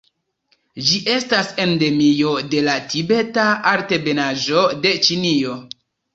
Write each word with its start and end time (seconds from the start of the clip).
Ĝi 0.85 0.95
estas 1.15 1.51
endemio 1.65 2.31
de 2.55 2.63
la 2.69 2.79
Tibeta 2.95 3.45
Altebenaĵo 3.75 4.65
de 4.89 4.97
Ĉinio. 5.11 5.55